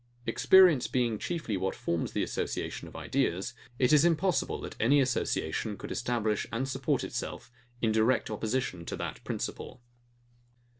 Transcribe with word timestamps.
Experience 0.25 0.87
being 0.87 1.19
chiefly 1.19 1.55
what 1.55 1.75
forms 1.75 2.13
the 2.13 2.23
associations 2.23 2.87
of 2.87 2.95
ideas, 2.95 3.53
it 3.77 3.93
is 3.93 4.03
impossible 4.03 4.59
that 4.59 4.75
any 4.79 4.99
association 4.99 5.77
could 5.77 5.91
establish 5.91 6.47
and 6.51 6.67
support 6.67 7.03
itself, 7.03 7.51
in 7.83 7.91
direct 7.91 8.31
opposition 8.31 8.83
to 8.83 8.95
that 8.95 9.23
principle. 9.23 9.79